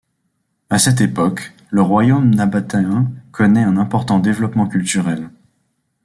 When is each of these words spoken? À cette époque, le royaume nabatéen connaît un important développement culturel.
À 0.71 0.79
cette 0.79 0.99
époque, 0.99 1.53
le 1.69 1.83
royaume 1.83 2.31
nabatéen 2.33 3.11
connaît 3.31 3.61
un 3.61 3.77
important 3.77 4.17
développement 4.17 4.65
culturel. 4.67 5.29